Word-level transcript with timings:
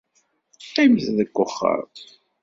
Qqimet 0.63 1.05
deg 1.17 1.29
wexxam. 1.35 1.87